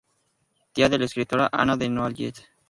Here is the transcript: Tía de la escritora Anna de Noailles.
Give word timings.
Tía 0.73 0.89
de 0.89 0.97
la 0.97 1.05
escritora 1.05 1.47
Anna 1.51 1.77
de 1.77 1.87
Noailles. 1.87 2.47